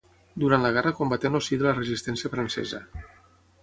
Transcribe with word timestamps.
Durant 0.43 0.63
la 0.65 0.71
guerra 0.77 0.93
combaté 1.01 1.31
en 1.31 1.41
el 1.41 1.45
si 1.51 1.61
de 1.61 1.69
la 1.69 1.77
Resistència 1.79 2.35
Francesa. 2.37 2.85